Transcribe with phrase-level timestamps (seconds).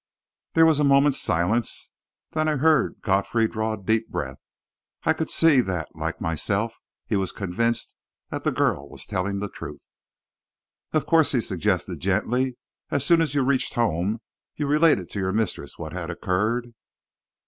[0.55, 1.91] There was a moment's silence;
[2.31, 4.39] then I heard Godfrey draw a deep breath.
[5.03, 7.95] I could see that, like myself, he was convinced
[8.31, 9.85] that the girl was telling the truth.
[10.91, 12.57] "Of course," he suggested gently,
[12.89, 14.21] "as soon as you reached home
[14.55, 16.73] you related to your mistress what had occurred?"